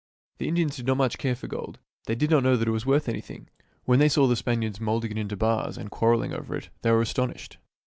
[0.39, 1.77] The Indians did not care much for gold.
[2.07, 3.51] They did not know that it was worth anything.
[3.85, 7.01] When they saw the Spaniards molding it into bars and quarreling over it, they were
[7.01, 7.59] astonished.